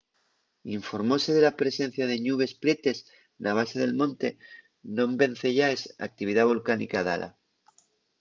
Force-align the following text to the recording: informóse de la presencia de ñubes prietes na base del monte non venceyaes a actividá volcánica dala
informóse 0.79 1.31
de 1.35 1.41
la 1.47 1.57
presencia 1.61 2.05
de 2.07 2.21
ñubes 2.25 2.53
prietes 2.61 2.97
na 3.43 3.51
base 3.59 3.75
del 3.83 3.93
monte 4.01 4.29
non 4.97 5.11
venceyaes 5.21 5.81
a 5.87 6.01
actividá 6.09 6.41
volcánica 6.51 6.99
dala 7.07 7.29